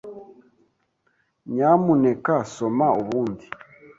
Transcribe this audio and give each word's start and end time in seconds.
Nyamuneka 1.51 2.35
soma 2.53 2.87
ubundi. 3.01 3.45